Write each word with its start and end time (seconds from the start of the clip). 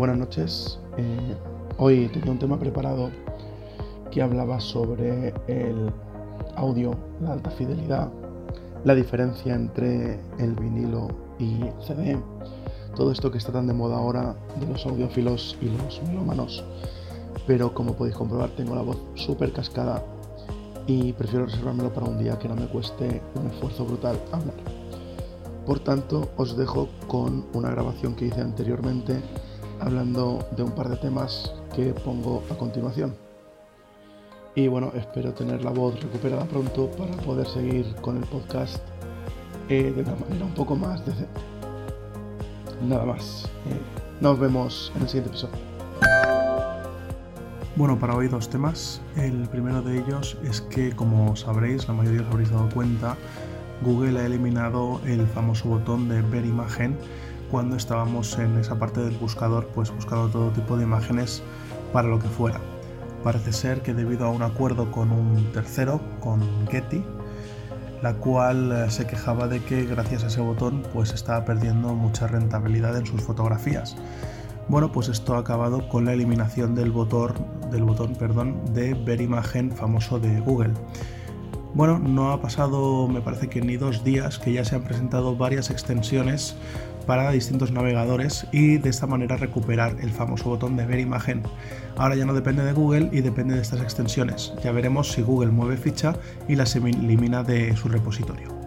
buenas 0.00 0.16
noches. 0.16 0.78
Eh, 0.96 1.36
hoy 1.76 2.08
tenía 2.08 2.32
un 2.32 2.38
tema 2.38 2.58
preparado 2.58 3.10
que 4.10 4.22
hablaba 4.22 4.58
sobre 4.58 5.34
el 5.46 5.92
audio, 6.56 6.94
la 7.20 7.34
alta 7.34 7.50
fidelidad, 7.50 8.10
la 8.84 8.94
diferencia 8.94 9.54
entre 9.54 10.18
el 10.38 10.54
vinilo 10.54 11.08
y 11.38 11.66
CD, 11.86 12.18
todo 12.96 13.12
esto 13.12 13.30
que 13.30 13.36
está 13.36 13.52
tan 13.52 13.66
de 13.66 13.74
moda 13.74 13.98
ahora 13.98 14.34
de 14.58 14.66
los 14.68 14.86
audiófilos 14.86 15.58
y 15.60 15.66
los 15.66 16.02
melómanos. 16.08 16.64
Pero 17.46 17.74
como 17.74 17.92
podéis 17.92 18.16
comprobar 18.16 18.48
tengo 18.56 18.74
la 18.74 18.82
voz 18.82 18.96
súper 19.16 19.52
cascada 19.52 20.02
y 20.86 21.12
prefiero 21.12 21.44
reservármelo 21.44 21.92
para 21.92 22.06
un 22.06 22.16
día 22.16 22.38
que 22.38 22.48
no 22.48 22.56
me 22.56 22.68
cueste 22.68 23.20
un 23.34 23.48
esfuerzo 23.48 23.84
brutal 23.84 24.18
hablar. 24.32 24.56
Por 25.66 25.78
tanto, 25.80 26.30
os 26.38 26.56
dejo 26.56 26.88
con 27.06 27.44
una 27.52 27.70
grabación 27.70 28.14
que 28.14 28.24
hice 28.24 28.40
anteriormente 28.40 29.20
hablando 29.80 30.46
de 30.56 30.62
un 30.62 30.72
par 30.72 30.88
de 30.88 30.96
temas 30.96 31.52
que 31.74 31.92
pongo 31.92 32.42
a 32.50 32.54
continuación. 32.54 33.14
Y 34.54 34.68
bueno, 34.68 34.92
espero 34.94 35.32
tener 35.32 35.62
la 35.64 35.70
voz 35.70 36.00
recuperada 36.00 36.44
pronto 36.44 36.90
para 36.90 37.16
poder 37.18 37.46
seguir 37.46 37.94
con 37.96 38.16
el 38.16 38.24
podcast 38.24 38.78
eh, 39.68 39.92
de 39.94 40.02
una 40.02 40.16
manera 40.16 40.44
un 40.44 40.54
poco 40.54 40.74
más 40.74 41.04
decente. 41.06 41.40
Nada 42.82 43.04
más. 43.04 43.44
Eh, 43.66 43.80
nos 44.20 44.38
vemos 44.38 44.92
en 44.96 45.02
el 45.02 45.08
siguiente 45.08 45.30
episodio. 45.30 45.70
Bueno, 47.76 47.98
para 47.98 48.14
hoy 48.14 48.28
dos 48.28 48.50
temas. 48.50 49.00
El 49.16 49.48
primero 49.48 49.80
de 49.80 49.98
ellos 50.00 50.36
es 50.44 50.60
que, 50.60 50.92
como 50.92 51.36
sabréis, 51.36 51.86
la 51.88 51.94
mayoría 51.94 52.22
os 52.22 52.28
habréis 52.28 52.50
dado 52.50 52.68
cuenta, 52.74 53.16
Google 53.82 54.18
ha 54.20 54.26
eliminado 54.26 55.00
el 55.06 55.26
famoso 55.28 55.68
botón 55.68 56.08
de 56.08 56.20
ver 56.20 56.44
imagen 56.44 56.98
cuando 57.50 57.76
estábamos 57.76 58.38
en 58.38 58.58
esa 58.58 58.78
parte 58.78 59.00
del 59.00 59.16
buscador, 59.16 59.66
pues 59.74 59.90
buscando 59.90 60.28
todo 60.28 60.50
tipo 60.50 60.76
de 60.76 60.84
imágenes 60.84 61.42
para 61.92 62.08
lo 62.08 62.18
que 62.18 62.28
fuera. 62.28 62.60
Parece 63.24 63.52
ser 63.52 63.82
que 63.82 63.92
debido 63.92 64.26
a 64.26 64.30
un 64.30 64.42
acuerdo 64.42 64.90
con 64.90 65.12
un 65.12 65.52
tercero, 65.52 66.00
con 66.20 66.40
Getty, 66.68 67.02
la 68.02 68.14
cual 68.14 68.72
eh, 68.72 68.90
se 68.90 69.06
quejaba 69.06 69.46
de 69.46 69.62
que 69.62 69.84
gracias 69.84 70.24
a 70.24 70.28
ese 70.28 70.40
botón 70.40 70.82
pues 70.92 71.12
estaba 71.12 71.44
perdiendo 71.44 71.94
mucha 71.94 72.26
rentabilidad 72.26 72.96
en 72.96 73.06
sus 73.06 73.20
fotografías. 73.22 73.96
Bueno, 74.68 74.92
pues 74.92 75.08
esto 75.08 75.34
ha 75.34 75.38
acabado 75.38 75.88
con 75.88 76.04
la 76.04 76.12
eliminación 76.12 76.74
del 76.74 76.92
botón, 76.92 77.34
del 77.70 77.84
botón 77.84 78.14
perdón, 78.14 78.60
de 78.72 78.94
ver 78.94 79.20
imagen 79.20 79.72
famoso 79.72 80.18
de 80.18 80.40
Google. 80.40 80.72
Bueno, 81.72 82.00
no 82.00 82.32
ha 82.32 82.42
pasado, 82.42 83.06
me 83.06 83.20
parece 83.20 83.48
que 83.48 83.60
ni 83.60 83.76
dos 83.76 84.02
días 84.02 84.40
que 84.40 84.52
ya 84.52 84.64
se 84.64 84.74
han 84.74 84.82
presentado 84.82 85.36
varias 85.36 85.70
extensiones 85.70 86.56
para 87.06 87.30
distintos 87.30 87.70
navegadores 87.70 88.46
y 88.50 88.78
de 88.78 88.90
esta 88.90 89.06
manera 89.06 89.36
recuperar 89.36 89.96
el 90.00 90.10
famoso 90.10 90.48
botón 90.48 90.76
de 90.76 90.86
ver 90.86 90.98
imagen. 90.98 91.42
Ahora 91.96 92.16
ya 92.16 92.24
no 92.24 92.34
depende 92.34 92.64
de 92.64 92.72
Google 92.72 93.08
y 93.12 93.20
depende 93.20 93.54
de 93.54 93.62
estas 93.62 93.80
extensiones. 93.80 94.52
Ya 94.64 94.72
veremos 94.72 95.12
si 95.12 95.22
Google 95.22 95.52
mueve 95.52 95.76
ficha 95.76 96.14
y 96.48 96.56
las 96.56 96.74
elimina 96.74 97.44
de 97.44 97.76
su 97.76 97.88
repositorio. 97.88 98.59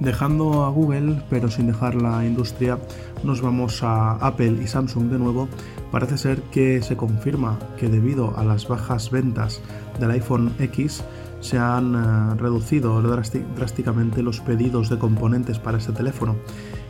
Dejando 0.00 0.64
a 0.64 0.70
Google, 0.70 1.22
pero 1.28 1.50
sin 1.50 1.66
dejar 1.66 1.94
la 1.94 2.24
industria, 2.24 2.78
nos 3.22 3.42
vamos 3.42 3.82
a 3.82 4.12
Apple 4.12 4.58
y 4.62 4.66
Samsung 4.66 5.10
de 5.10 5.18
nuevo. 5.18 5.48
Parece 5.92 6.16
ser 6.16 6.40
que 6.50 6.82
se 6.82 6.96
confirma 6.96 7.58
que 7.76 7.88
debido 7.88 8.36
a 8.36 8.44
las 8.44 8.66
bajas 8.66 9.10
ventas 9.10 9.60
del 9.98 10.10
iPhone 10.12 10.54
X, 10.58 11.04
se 11.40 11.58
han 11.58 11.94
eh, 11.94 12.34
reducido 12.36 13.00
drásticamente 13.02 14.22
los 14.22 14.40
pedidos 14.40 14.88
de 14.88 14.98
componentes 14.98 15.58
para 15.58 15.78
este 15.78 15.92
teléfono 15.92 16.36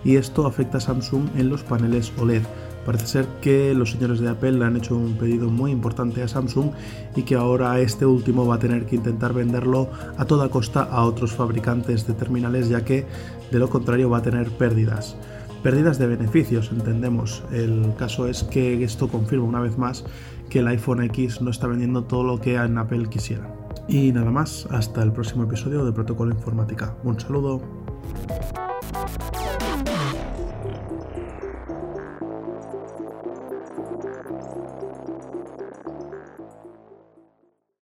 y 0.04 0.16
esto 0.16 0.46
afecta 0.46 0.78
a 0.78 0.80
Samsung 0.80 1.28
en 1.36 1.48
los 1.48 1.62
paneles 1.62 2.12
OLED. 2.18 2.42
Parece 2.84 3.06
ser 3.06 3.26
que 3.40 3.74
los 3.74 3.92
señores 3.92 4.20
de 4.20 4.28
Apple 4.28 4.52
le 4.52 4.64
han 4.64 4.76
hecho 4.76 4.96
un 4.96 5.14
pedido 5.16 5.48
muy 5.50 5.70
importante 5.70 6.22
a 6.22 6.28
Samsung 6.28 6.70
y 7.14 7.22
que 7.22 7.34
ahora 7.34 7.78
este 7.80 8.06
último 8.06 8.46
va 8.46 8.56
a 8.56 8.58
tener 8.58 8.86
que 8.86 8.96
intentar 8.96 9.34
venderlo 9.34 9.90
a 10.16 10.24
toda 10.24 10.48
costa 10.48 10.82
a 10.82 11.04
otros 11.04 11.32
fabricantes 11.32 12.06
de 12.06 12.14
terminales 12.14 12.68
ya 12.68 12.84
que 12.84 13.06
de 13.50 13.58
lo 13.58 13.68
contrario 13.68 14.08
va 14.08 14.18
a 14.18 14.22
tener 14.22 14.50
pérdidas. 14.50 15.16
Pérdidas 15.62 15.98
de 15.98 16.06
beneficios, 16.06 16.70
entendemos. 16.72 17.42
El 17.52 17.92
caso 17.98 18.26
es 18.26 18.44
que 18.44 18.82
esto 18.82 19.08
confirma 19.08 19.44
una 19.44 19.60
vez 19.60 19.76
más 19.76 20.04
que 20.48 20.60
el 20.60 20.68
iPhone 20.68 21.02
X 21.04 21.42
no 21.42 21.50
está 21.50 21.66
vendiendo 21.66 22.04
todo 22.04 22.24
lo 22.24 22.40
que 22.40 22.56
en 22.56 22.78
Apple 22.78 23.08
quisiera. 23.10 23.46
Y 23.86 24.12
nada 24.12 24.30
más, 24.30 24.66
hasta 24.70 25.02
el 25.02 25.12
próximo 25.12 25.44
episodio 25.44 25.84
de 25.84 25.92
Protocolo 25.92 26.32
Informática. 26.32 26.94
Un 27.04 27.20
saludo. 27.20 27.60